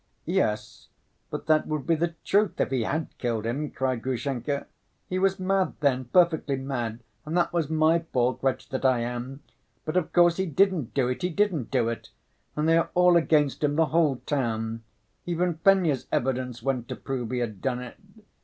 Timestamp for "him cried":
3.45-4.01